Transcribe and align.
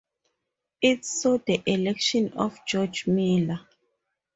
It 0.81 1.05
saw 1.05 1.37
the 1.37 1.61
election 1.67 2.33
of 2.33 2.57
George 2.65 3.05
Miller. 3.05 3.59